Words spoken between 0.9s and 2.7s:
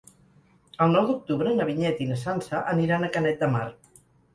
nou d'octubre na Vinyet i na Sança